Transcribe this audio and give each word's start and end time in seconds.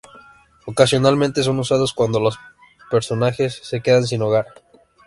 Ocasionalmente 0.65 1.43
son 1.43 1.59
usados 1.59 1.93
cuando 1.93 2.19
los 2.19 2.39
personajes 2.89 3.59
se 3.61 3.81
quedan 3.81 4.07
sin 4.07 4.23
hogar. 4.23 4.47